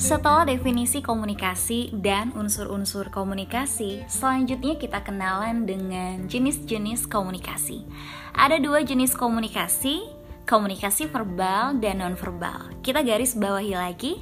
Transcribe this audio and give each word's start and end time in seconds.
Setelah 0.00 0.48
definisi 0.48 1.04
komunikasi 1.04 1.92
dan 1.92 2.32
unsur-unsur 2.32 3.12
komunikasi, 3.12 4.00
selanjutnya 4.08 4.80
kita 4.80 5.04
kenalan 5.04 5.68
dengan 5.68 6.24
jenis-jenis 6.24 7.04
komunikasi. 7.04 7.84
Ada 8.32 8.56
dua 8.64 8.80
jenis 8.80 9.12
komunikasi, 9.12 10.08
komunikasi 10.48 11.04
verbal 11.04 11.76
dan 11.84 12.00
nonverbal. 12.00 12.80
Kita 12.80 13.04
garis 13.04 13.36
bawahi 13.36 13.76
lagi, 13.76 14.16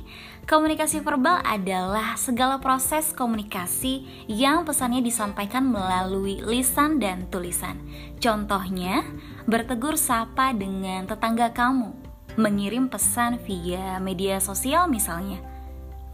komunikasi 0.51 0.99
verbal 0.99 1.46
adalah 1.46 2.19
segala 2.19 2.59
proses 2.59 3.15
komunikasi 3.15 4.27
yang 4.27 4.67
pesannya 4.67 4.99
disampaikan 4.99 5.63
melalui 5.63 6.43
lisan 6.43 6.99
dan 6.99 7.31
tulisan. 7.31 7.79
Contohnya, 8.19 9.07
bertegur 9.47 9.95
sapa 9.95 10.51
dengan 10.59 11.07
tetangga 11.07 11.55
kamu, 11.55 11.95
mengirim 12.35 12.91
pesan 12.91 13.39
via 13.47 14.03
media 14.03 14.43
sosial 14.43 14.91
misalnya 14.91 15.38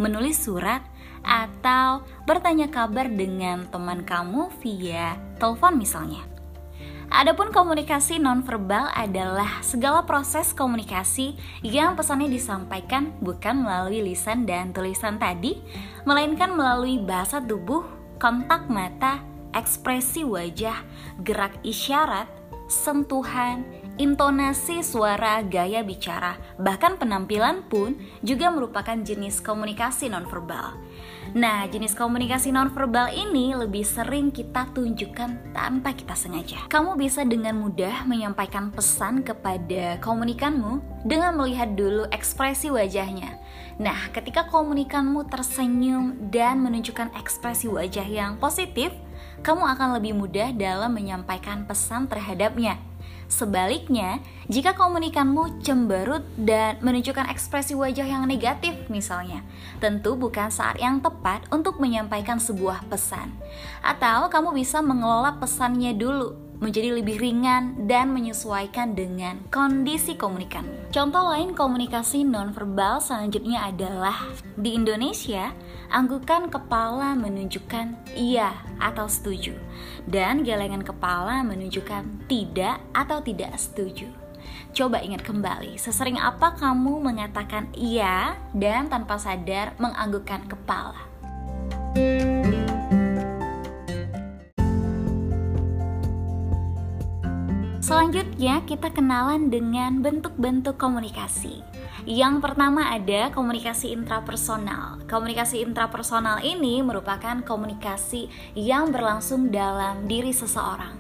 menulis 0.00 0.42
surat, 0.42 0.82
atau 1.24 2.04
bertanya 2.28 2.68
kabar 2.68 3.08
dengan 3.08 3.64
teman 3.72 4.04
kamu 4.04 4.52
via 4.60 5.16
telepon 5.40 5.80
misalnya. 5.80 6.20
Adapun 7.14 7.52
komunikasi 7.52 8.18
nonverbal 8.18 8.90
adalah 8.90 9.60
segala 9.60 10.02
proses 10.02 10.50
komunikasi 10.56 11.36
yang 11.62 11.94
pesannya 11.94 12.32
disampaikan 12.32 13.12
bukan 13.20 13.62
melalui 13.62 14.02
lisan 14.02 14.48
dan 14.48 14.72
tulisan 14.72 15.20
tadi, 15.20 15.60
melainkan 16.08 16.56
melalui 16.56 16.98
bahasa 16.98 17.38
tubuh, 17.38 17.84
kontak 18.18 18.66
mata, 18.66 19.20
ekspresi 19.54 20.26
wajah, 20.26 20.80
gerak 21.22 21.54
isyarat, 21.62 22.26
sentuhan, 22.66 23.62
intonasi 23.96 24.82
suara, 24.82 25.38
gaya 25.46 25.86
bicara, 25.86 26.34
bahkan 26.58 26.98
penampilan 26.98 27.66
pun 27.70 27.94
juga 28.26 28.50
merupakan 28.50 28.98
jenis 28.98 29.38
komunikasi 29.38 30.10
nonverbal. 30.10 30.74
Nah, 31.34 31.66
jenis 31.66 31.96
komunikasi 31.98 32.54
nonverbal 32.54 33.10
ini 33.10 33.54
lebih 33.56 33.82
sering 33.82 34.30
kita 34.30 34.70
tunjukkan 34.74 35.56
tanpa 35.56 35.90
kita 35.96 36.14
sengaja. 36.14 36.66
Kamu 36.70 36.94
bisa 36.94 37.26
dengan 37.26 37.58
mudah 37.58 38.06
menyampaikan 38.06 38.70
pesan 38.70 39.26
kepada 39.26 39.98
komunikanmu 39.98 41.04
dengan 41.06 41.34
melihat 41.34 41.74
dulu 41.74 42.06
ekspresi 42.10 42.70
wajahnya. 42.70 43.40
Nah, 43.82 44.10
ketika 44.14 44.46
komunikanmu 44.46 45.26
tersenyum 45.26 46.30
dan 46.30 46.62
menunjukkan 46.62 47.14
ekspresi 47.18 47.66
wajah 47.66 48.06
yang 48.06 48.38
positif, 48.38 48.94
kamu 49.42 49.66
akan 49.74 49.98
lebih 49.98 50.14
mudah 50.14 50.54
dalam 50.54 50.94
menyampaikan 50.94 51.66
pesan 51.66 52.06
terhadapnya. 52.06 52.78
Sebaliknya, 53.26 54.20
jika 54.46 54.76
komunikanmu 54.76 55.64
cemberut 55.64 56.22
dan 56.36 56.76
menunjukkan 56.84 57.26
ekspresi 57.32 57.72
wajah 57.72 58.04
yang 58.04 58.24
negatif 58.28 58.76
misalnya, 58.92 59.40
tentu 59.80 60.14
bukan 60.14 60.52
saat 60.52 60.76
yang 60.76 61.00
tepat 61.00 61.48
untuk 61.48 61.80
menyampaikan 61.80 62.36
sebuah 62.36 62.84
pesan. 62.92 63.32
Atau 63.80 64.28
kamu 64.28 64.52
bisa 64.54 64.84
mengelola 64.84 65.40
pesannya 65.40 65.96
dulu 65.96 66.53
menjadi 66.64 66.96
lebih 66.96 67.20
ringan 67.20 67.84
dan 67.84 68.08
menyesuaikan 68.16 68.96
dengan 68.96 69.44
kondisi 69.52 70.16
komunikanmu. 70.16 70.88
Contoh 70.88 71.28
lain 71.28 71.52
komunikasi 71.52 72.24
nonverbal 72.24 73.04
selanjutnya 73.04 73.68
adalah 73.68 74.16
di 74.56 74.72
Indonesia, 74.72 75.52
anggukan 75.92 76.48
kepala 76.48 77.12
menunjukkan 77.12 78.16
iya 78.16 78.56
atau 78.80 79.04
setuju 79.04 79.52
dan 80.08 80.40
gelengan 80.40 80.80
kepala 80.80 81.44
menunjukkan 81.44 82.24
tidak 82.24 82.80
atau 82.96 83.20
tidak 83.20 83.52
setuju. 83.60 84.08
Coba 84.74 85.04
ingat 85.04 85.22
kembali, 85.22 85.76
sesering 85.76 86.18
apa 86.18 86.56
kamu 86.56 87.04
mengatakan 87.04 87.70
iya 87.76 88.34
dan 88.56 88.90
tanpa 88.90 89.20
sadar 89.20 89.76
menganggukkan 89.78 90.50
kepala. 90.50 90.98
Selanjutnya 97.94 98.58
kita 98.66 98.90
kenalan 98.90 99.54
dengan 99.54 100.02
bentuk-bentuk 100.02 100.74
komunikasi. 100.74 101.62
Yang 102.02 102.42
pertama 102.42 102.90
ada 102.90 103.30
komunikasi 103.30 103.94
intrapersonal. 103.94 105.06
Komunikasi 105.06 105.62
intrapersonal 105.62 106.42
ini 106.42 106.82
merupakan 106.82 107.38
komunikasi 107.46 108.26
yang 108.58 108.90
berlangsung 108.90 109.54
dalam 109.54 110.10
diri 110.10 110.34
seseorang. 110.34 110.98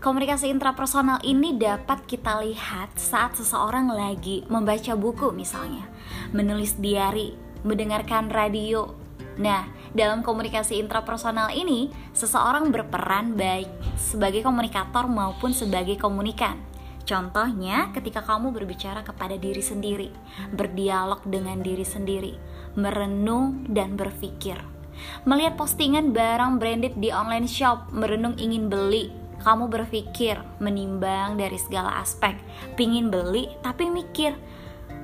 Komunikasi 0.00 0.48
intrapersonal 0.48 1.20
ini 1.28 1.60
dapat 1.60 2.08
kita 2.08 2.40
lihat 2.40 2.96
saat 2.96 3.36
seseorang 3.36 3.92
lagi 3.92 4.48
membaca 4.48 4.96
buku 4.96 5.28
misalnya, 5.28 5.84
menulis 6.32 6.80
diary, 6.80 7.36
mendengarkan 7.68 8.32
radio, 8.32 9.03
Nah, 9.34 9.66
dalam 9.90 10.22
komunikasi 10.22 10.78
intrapersonal 10.78 11.50
ini, 11.54 11.90
seseorang 12.14 12.70
berperan 12.70 13.34
baik 13.34 13.70
sebagai 13.98 14.46
komunikator 14.46 15.10
maupun 15.10 15.50
sebagai 15.50 15.98
komunikan. 15.98 16.58
Contohnya, 17.04 17.92
ketika 17.92 18.24
kamu 18.24 18.54
berbicara 18.54 19.04
kepada 19.04 19.36
diri 19.36 19.60
sendiri, 19.60 20.08
berdialog 20.56 21.20
dengan 21.28 21.60
diri 21.60 21.84
sendiri, 21.84 22.32
merenung 22.80 23.68
dan 23.68 23.98
berpikir. 23.98 24.56
Melihat 25.28 25.58
postingan 25.58 26.14
barang 26.14 26.56
branded 26.62 26.96
di 26.96 27.12
online 27.12 27.50
shop, 27.50 27.92
merenung 27.92 28.38
ingin 28.40 28.72
beli, 28.72 29.12
kamu 29.44 29.68
berpikir, 29.68 30.40
menimbang 30.62 31.36
dari 31.36 31.60
segala 31.60 32.00
aspek, 32.00 32.40
pingin 32.78 33.12
beli 33.12 33.52
tapi 33.60 33.92
mikir, 33.92 34.32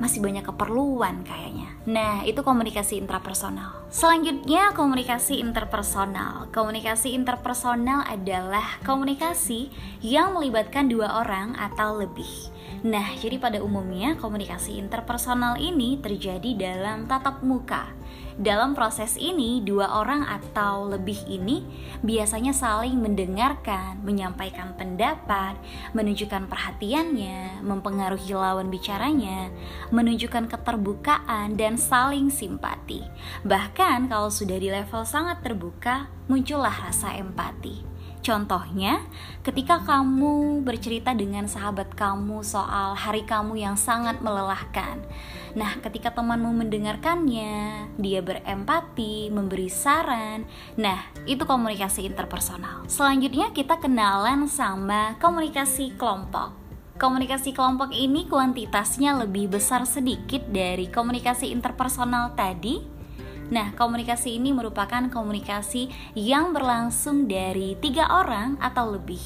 masih 0.00 0.25
banyak 0.25 0.43
keperluan 0.43 1.22
kayaknya. 1.22 1.71
Nah, 1.84 2.25
itu 2.25 2.41
komunikasi 2.41 2.97
intrapersonal. 2.97 3.87
Selanjutnya, 3.93 4.72
komunikasi 4.72 5.38
interpersonal. 5.44 6.49
Komunikasi 6.50 7.12
interpersonal 7.12 8.09
adalah 8.09 8.81
komunikasi 8.83 9.69
yang 10.00 10.33
melibatkan 10.33 10.89
dua 10.89 11.21
orang 11.21 11.53
atau 11.60 12.00
lebih. 12.00 12.50
Nah, 12.80 13.12
jadi 13.20 13.36
pada 13.36 13.60
umumnya 13.60 14.16
komunikasi 14.16 14.80
interpersonal 14.80 15.60
ini 15.60 16.00
terjadi 16.00 16.56
dalam 16.56 17.04
tatap 17.04 17.44
muka 17.44 17.92
dalam 18.41 18.72
proses 18.72 19.20
ini, 19.20 19.60
dua 19.60 20.00
orang 20.00 20.24
atau 20.24 20.88
lebih 20.88 21.28
ini 21.28 21.60
biasanya 22.00 22.56
saling 22.56 22.96
mendengarkan, 22.96 24.00
menyampaikan 24.00 24.72
pendapat, 24.80 25.60
menunjukkan 25.92 26.48
perhatiannya, 26.48 27.60
mempengaruhi 27.60 28.32
lawan 28.32 28.72
bicaranya, 28.72 29.52
menunjukkan 29.92 30.48
keterbukaan, 30.48 31.60
dan 31.60 31.76
saling 31.76 32.32
simpati. 32.32 33.04
Bahkan, 33.44 34.08
kalau 34.08 34.32
sudah 34.32 34.56
di 34.56 34.72
level 34.72 35.04
sangat 35.04 35.44
terbuka, 35.44 36.08
muncullah 36.24 36.88
rasa 36.88 37.20
empati. 37.20 37.90
Contohnya, 38.20 39.00
ketika 39.41 39.81
kamu 39.81 40.60
bercerita 40.60 41.16
dengan 41.16 41.48
sahabat 41.48 41.97
kamu 41.97 42.44
soal 42.44 42.92
hari 42.92 43.25
kamu 43.25 43.56
yang 43.56 43.81
sangat 43.81 44.20
melelahkan. 44.20 45.00
Nah, 45.56 45.81
ketika 45.81 46.12
temanmu 46.12 46.53
mendengarkannya, 46.53 47.88
dia 47.97 48.20
berempati, 48.20 49.32
memberi 49.32 49.72
saran. 49.72 50.44
Nah, 50.76 51.00
itu 51.25 51.42
komunikasi 51.48 52.04
interpersonal. 52.04 52.84
Selanjutnya 52.92 53.56
kita 53.56 53.80
kenalan 53.80 54.44
sama 54.47 55.16
komunikasi 55.16 55.97
kelompok. 55.97 56.53
Komunikasi 57.00 57.56
kelompok 57.56 57.97
ini 57.97 58.28
kuantitasnya 58.28 59.16
lebih 59.16 59.56
besar 59.56 59.88
sedikit 59.88 60.44
dari 60.53 60.92
komunikasi 60.92 61.48
interpersonal 61.48 62.36
tadi, 62.36 63.00
Nah, 63.50 63.75
komunikasi 63.75 64.38
ini 64.38 64.55
merupakan 64.55 65.11
komunikasi 65.11 65.91
yang 66.15 66.55
berlangsung 66.55 67.27
dari 67.27 67.75
tiga 67.83 68.06
orang 68.06 68.55
atau 68.62 68.94
lebih. 68.94 69.21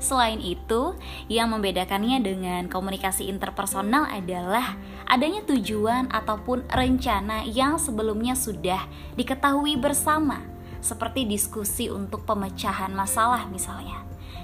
Selain 0.00 0.40
itu, 0.40 0.96
yang 1.28 1.52
membedakannya 1.52 2.24
dengan 2.24 2.68
komunikasi 2.72 3.28
interpersonal 3.28 4.08
adalah 4.08 4.76
adanya 5.04 5.44
tujuan 5.44 6.08
ataupun 6.08 6.64
rencana 6.72 7.44
yang 7.44 7.76
sebelumnya 7.76 8.32
sudah 8.32 8.80
diketahui 9.16 9.76
bersama, 9.76 10.40
seperti 10.80 11.28
diskusi 11.28 11.92
untuk 11.92 12.24
pemecahan 12.24 12.92
masalah 12.96 13.44
misalnya. 13.52 14.00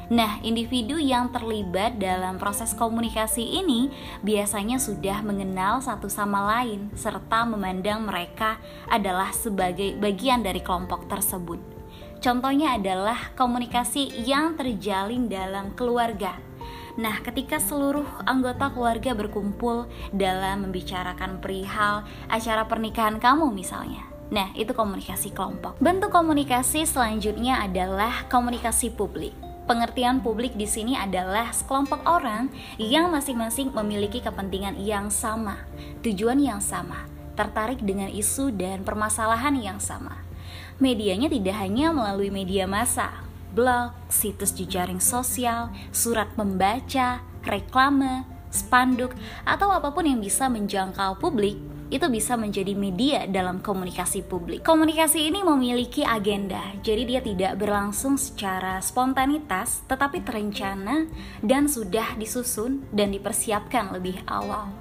Nah, 0.07 0.39
individu 0.47 1.03
yang 1.03 1.35
terlibat 1.35 1.99
dalam 1.99 2.39
proses 2.39 2.71
komunikasi 2.79 3.43
ini 3.43 3.91
biasanya 4.23 4.79
sudah 4.79 5.19
mengenal 5.27 5.83
satu 5.83 6.07
sama 6.07 6.47
lain 6.55 6.95
serta 6.95 7.43
memandang 7.43 8.07
mereka 8.07 8.63
adalah 8.87 9.35
sebagai 9.35 9.99
bagian 9.99 10.47
dari 10.47 10.63
kelompok 10.63 11.11
tersebut. 11.11 11.59
Contohnya 12.23 12.79
adalah 12.79 13.35
komunikasi 13.35 14.23
yang 14.23 14.55
terjalin 14.55 15.27
dalam 15.27 15.75
keluarga. 15.75 16.39
Nah, 16.97 17.21
ketika 17.21 17.61
seluruh 17.61 18.07
anggota 18.25 18.73
keluarga 18.73 19.13
berkumpul 19.13 19.91
dalam 20.15 20.65
membicarakan 20.65 21.43
perihal 21.43 22.07
acara 22.31 22.65
pernikahan 22.65 23.19
kamu 23.21 23.53
misalnya. 23.53 24.07
Nah, 24.31 24.51
itu 24.59 24.71
komunikasi 24.71 25.35
kelompok. 25.35 25.79
Bentuk 25.79 26.11
komunikasi 26.11 26.83
selanjutnya 26.89 27.63
adalah 27.63 28.27
komunikasi 28.27 28.91
publik. 28.91 29.46
Pengertian 29.67 30.23
publik 30.23 30.55
di 30.55 30.63
sini 30.63 30.95
adalah 30.95 31.51
sekelompok 31.51 32.07
orang 32.07 32.55
yang 32.79 33.11
masing-masing 33.11 33.75
memiliki 33.75 34.23
kepentingan 34.23 34.79
yang 34.79 35.11
sama, 35.11 35.59
tujuan 36.07 36.39
yang 36.39 36.63
sama, 36.63 37.11
tertarik 37.35 37.83
dengan 37.83 38.07
isu 38.07 38.55
dan 38.55 38.87
permasalahan 38.87 39.59
yang 39.59 39.83
sama. 39.83 40.23
Medianya 40.79 41.27
tidak 41.27 41.59
hanya 41.59 41.91
melalui 41.91 42.31
media 42.31 42.71
massa, 42.71 43.11
blog, 43.59 43.91
situs 44.07 44.55
jejaring 44.55 45.03
sosial, 45.03 45.75
surat 45.91 46.31
membaca, 46.39 47.27
reklame, 47.43 48.23
spanduk, 48.55 49.19
atau 49.43 49.75
apa 49.75 49.91
pun 49.91 50.07
yang 50.07 50.23
bisa 50.23 50.47
menjangkau 50.47 51.19
publik 51.19 51.59
itu 51.93 52.07
bisa 52.11 52.35
menjadi 52.35 52.75
media 52.75 53.29
dalam 53.31 53.63
komunikasi 53.63 54.27
publik. 54.27 54.67
Komunikasi 54.67 55.31
ini 55.31 55.45
memiliki 55.45 56.03
agenda, 56.03 56.75
jadi 56.83 57.03
dia 57.07 57.21
tidak 57.23 57.53
berlangsung 57.63 58.19
secara 58.19 58.83
spontanitas, 58.83 59.87
tetapi 59.87 60.25
terencana 60.25 61.07
dan 61.45 61.71
sudah 61.71 62.19
disusun 62.19 62.83
dan 62.91 63.15
dipersiapkan 63.15 63.95
lebih 63.95 64.19
awal. 64.27 64.73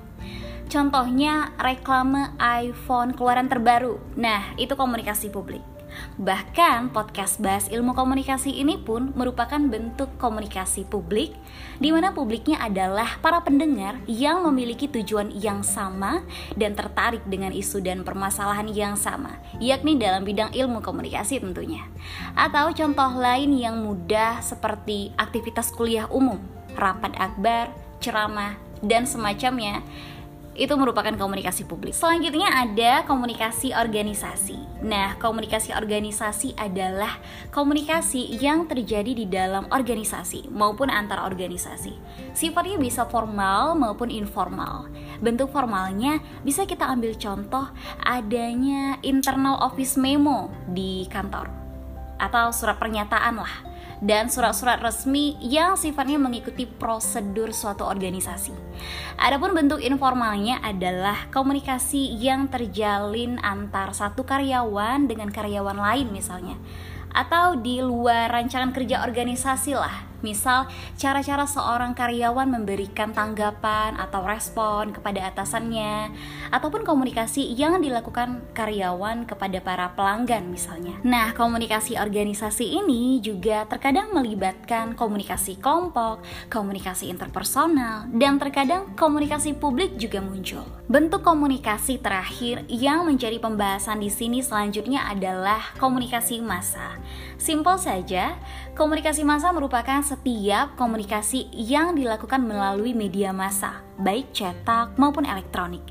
Contohnya 0.66 1.54
reklame 1.62 2.34
iPhone 2.42 3.14
keluaran 3.14 3.46
terbaru. 3.46 4.02
Nah, 4.18 4.58
itu 4.58 4.74
komunikasi 4.74 5.30
publik. 5.30 5.75
Bahkan 6.16 6.96
podcast 6.96 7.38
bahas 7.44 7.68
ilmu 7.68 7.92
komunikasi 7.92 8.52
ini 8.52 8.80
pun 8.80 9.12
merupakan 9.14 9.60
bentuk 9.60 10.12
komunikasi 10.16 10.88
publik 10.88 11.36
di 11.80 11.92
mana 11.92 12.16
publiknya 12.16 12.60
adalah 12.64 13.20
para 13.20 13.44
pendengar 13.44 14.00
yang 14.08 14.44
memiliki 14.48 14.88
tujuan 14.88 15.32
yang 15.36 15.62
sama 15.66 16.24
dan 16.56 16.74
tertarik 16.74 17.24
dengan 17.28 17.52
isu 17.52 17.84
dan 17.84 18.08
permasalahan 18.08 18.72
yang 18.72 18.96
sama, 18.96 19.40
yakni 19.60 20.00
dalam 20.00 20.24
bidang 20.24 20.56
ilmu 20.56 20.80
komunikasi 20.80 21.44
tentunya. 21.44 21.84
Atau 22.38 22.72
contoh 22.72 23.12
lain 23.20 23.52
yang 23.56 23.82
mudah 23.84 24.40
seperti 24.40 25.12
aktivitas 25.20 25.72
kuliah 25.76 26.08
umum, 26.08 26.40
rapat 26.80 27.12
akbar, 27.20 27.72
ceramah, 28.00 28.56
dan 28.84 29.08
semacamnya 29.08 29.82
itu 30.56 30.72
merupakan 30.80 31.12
komunikasi 31.14 31.68
publik. 31.68 31.92
Selanjutnya 31.92 32.48
ada 32.48 33.04
komunikasi 33.04 33.76
organisasi. 33.76 34.84
Nah, 34.88 35.20
komunikasi 35.20 35.76
organisasi 35.76 36.56
adalah 36.56 37.20
komunikasi 37.52 38.40
yang 38.40 38.66
terjadi 38.66 39.12
di 39.12 39.26
dalam 39.28 39.68
organisasi 39.68 40.48
maupun 40.50 40.88
antar 40.88 41.28
organisasi. 41.28 42.00
Sifatnya 42.32 42.80
bisa 42.80 43.04
formal 43.04 43.76
maupun 43.76 44.08
informal. 44.08 44.88
Bentuk 45.20 45.52
formalnya 45.52 46.24
bisa 46.48 46.64
kita 46.64 46.88
ambil 46.88 47.20
contoh 47.20 47.68
adanya 48.04 48.96
internal 49.04 49.60
office 49.60 50.00
memo 50.00 50.48
di 50.72 51.04
kantor 51.12 51.52
atau 52.16 52.48
surat 52.56 52.80
pernyataan 52.80 53.36
lah 53.36 53.75
dan 54.04 54.28
surat-surat 54.28 54.82
resmi 54.82 55.40
yang 55.40 55.80
sifatnya 55.80 56.20
mengikuti 56.20 56.68
prosedur 56.68 57.56
suatu 57.56 57.88
organisasi. 57.88 58.52
Adapun 59.20 59.56
bentuk 59.56 59.80
informalnya 59.80 60.60
adalah 60.60 61.32
komunikasi 61.32 62.16
yang 62.20 62.52
terjalin 62.52 63.40
antar 63.40 63.96
satu 63.96 64.28
karyawan 64.28 65.08
dengan 65.08 65.32
karyawan 65.32 65.80
lain 65.80 66.12
misalnya 66.12 66.60
atau 67.16 67.56
di 67.56 67.80
luar 67.80 68.28
rancangan 68.28 68.76
kerja 68.76 69.08
organisasi 69.08 69.72
lah 69.72 70.15
Misal, 70.26 70.66
cara-cara 70.98 71.46
seorang 71.46 71.94
karyawan 71.94 72.50
memberikan 72.50 73.14
tanggapan 73.14 73.94
atau 73.94 74.26
respon 74.26 74.90
kepada 74.90 75.30
atasannya, 75.30 76.10
ataupun 76.50 76.82
komunikasi 76.82 77.54
yang 77.54 77.78
dilakukan 77.78 78.42
karyawan 78.58 79.30
kepada 79.30 79.62
para 79.62 79.94
pelanggan 79.94 80.50
misalnya. 80.50 80.98
Nah, 81.06 81.38
komunikasi 81.38 82.02
organisasi 82.02 82.82
ini 82.82 83.22
juga 83.22 83.70
terkadang 83.70 84.18
melibatkan 84.18 84.98
komunikasi 84.98 85.62
kelompok, 85.62 86.26
komunikasi 86.50 87.14
interpersonal, 87.14 88.10
dan 88.10 88.42
terkadang 88.42 88.98
komunikasi 88.98 89.54
publik 89.54 89.94
juga 90.02 90.26
muncul. 90.26 90.66
Bentuk 90.90 91.22
komunikasi 91.22 92.02
terakhir 92.02 92.66
yang 92.66 93.06
menjadi 93.06 93.38
pembahasan 93.38 94.02
di 94.02 94.10
sini 94.10 94.42
selanjutnya 94.42 95.06
adalah 95.06 95.76
komunikasi 95.78 96.42
massa. 96.42 96.98
Simpel 97.36 97.76
saja, 97.78 98.40
komunikasi 98.76 99.24
massa 99.24 99.56
merupakan 99.56 100.04
setiap 100.04 100.76
komunikasi 100.76 101.48
yang 101.56 101.96
dilakukan 101.96 102.44
melalui 102.44 102.92
media 102.92 103.32
massa, 103.32 103.85
baik 104.00 104.36
cetak 104.36 105.00
maupun 105.00 105.24
elektronik. 105.24 105.84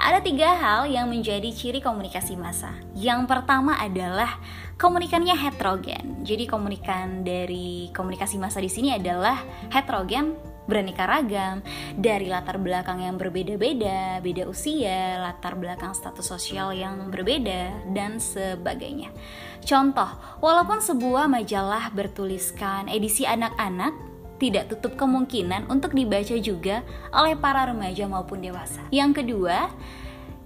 Ada 0.00 0.24
tiga 0.24 0.56
hal 0.56 0.88
yang 0.88 1.12
menjadi 1.12 1.52
ciri 1.52 1.84
komunikasi 1.84 2.36
massa. 2.36 2.72
Yang 2.96 3.28
pertama 3.28 3.76
adalah 3.76 4.40
komunikannya 4.80 5.36
heterogen. 5.36 6.24
Jadi 6.24 6.48
komunikan 6.48 7.20
dari 7.20 7.92
komunikasi 7.92 8.40
massa 8.40 8.64
di 8.64 8.72
sini 8.72 8.96
adalah 8.96 9.44
heterogen 9.68 10.50
beraneka 10.70 11.02
ragam 11.02 11.66
dari 11.98 12.30
latar 12.30 12.62
belakang 12.62 13.02
yang 13.02 13.18
berbeda-beda, 13.18 14.22
beda 14.22 14.46
usia, 14.46 15.18
latar 15.18 15.58
belakang 15.58 15.90
status 15.90 16.22
sosial 16.22 16.70
yang 16.70 17.10
berbeda, 17.10 17.90
dan 17.90 18.22
sebagainya. 18.22 19.10
Contoh, 19.66 20.08
walaupun 20.38 20.78
sebuah 20.78 21.26
majalah 21.26 21.90
bertuliskan 21.90 22.86
edisi 22.86 23.26
anak-anak, 23.26 24.09
tidak 24.40 24.72
tutup 24.72 24.96
kemungkinan 24.96 25.68
untuk 25.68 25.92
dibaca 25.92 26.34
juga 26.40 26.80
oleh 27.12 27.36
para 27.36 27.68
remaja 27.68 28.08
maupun 28.08 28.40
dewasa. 28.40 28.80
Yang 28.88 29.20
kedua, 29.22 29.68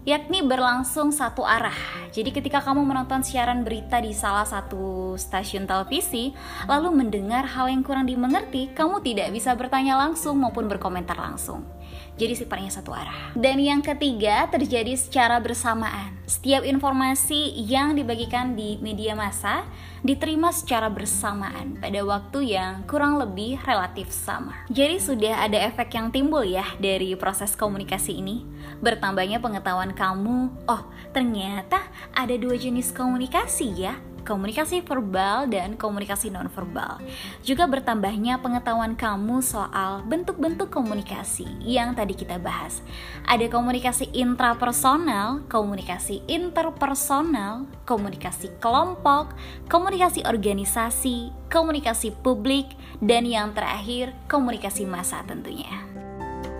yakni 0.05 0.44
berlangsung 0.44 1.14
satu 1.14 1.46
arah. 1.46 1.76
Jadi 2.12 2.29
ketika 2.35 2.61
kamu 2.61 2.85
menonton 2.85 3.25
siaran 3.25 3.64
berita 3.64 4.02
di 4.05 4.12
salah 4.12 4.44
satu 4.44 5.17
stasiun 5.17 5.64
televisi, 5.64 6.37
lalu 6.69 6.93
mendengar 6.93 7.49
hal 7.49 7.73
yang 7.73 7.81
kurang 7.81 8.05
dimengerti, 8.05 8.75
kamu 8.76 9.00
tidak 9.00 9.32
bisa 9.32 9.56
bertanya 9.56 9.96
langsung 9.96 10.37
maupun 10.43 10.69
berkomentar 10.69 11.17
langsung. 11.17 11.73
Jadi 12.14 12.38
sifatnya 12.38 12.70
satu 12.70 12.94
arah. 12.94 13.34
Dan 13.34 13.58
yang 13.58 13.82
ketiga 13.82 14.46
terjadi 14.46 14.94
secara 14.94 15.42
bersamaan. 15.42 16.14
Setiap 16.31 16.62
informasi 16.62 17.58
yang 17.58 17.98
dibagikan 17.98 18.54
di 18.54 18.78
media 18.78 19.19
massa 19.19 19.66
diterima 20.06 20.54
secara 20.54 20.86
bersamaan 20.86 21.75
pada 21.82 22.00
waktu 22.06 22.54
yang 22.54 22.86
kurang 22.86 23.19
lebih 23.19 23.58
relatif 23.66 24.14
sama. 24.14 24.54
Jadi 24.70 25.02
sudah 25.02 25.42
ada 25.42 25.58
efek 25.66 25.98
yang 25.98 26.14
timbul 26.14 26.46
ya 26.46 26.64
dari 26.78 27.19
proses 27.19 27.58
komunikasi 27.58 28.22
ini. 28.22 28.46
Bertambahnya 28.78 29.42
pengetahuan 29.42 29.90
kamu, 29.90 30.54
oh 30.70 30.82
ternyata 31.10 31.82
ada 32.14 32.34
dua 32.38 32.54
jenis 32.54 32.94
komunikasi 32.94 33.75
ya 33.75 33.98
komunikasi 34.24 34.82
verbal 34.82 35.46
dan 35.46 35.76
komunikasi 35.78 36.32
nonverbal. 36.32 36.98
Juga 37.44 37.68
bertambahnya 37.68 38.40
pengetahuan 38.40 38.96
kamu 38.96 39.44
soal 39.44 40.02
bentuk-bentuk 40.08 40.72
komunikasi 40.72 41.46
yang 41.60 41.92
tadi 41.92 42.16
kita 42.16 42.40
bahas. 42.40 42.80
Ada 43.28 43.46
komunikasi 43.52 44.10
intrapersonal, 44.16 45.44
komunikasi 45.46 46.24
interpersonal, 46.26 47.69
komunikasi 47.84 48.50
kelompok, 48.58 49.36
komunikasi 49.69 50.24
organisasi, 50.24 51.31
komunikasi 51.52 52.10
publik, 52.24 52.72
dan 52.98 53.28
yang 53.28 53.52
terakhir 53.52 54.16
komunikasi 54.26 54.88
massa 54.88 55.20
tentunya. 55.28 55.84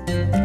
thank 0.04 0.37
you 0.37 0.44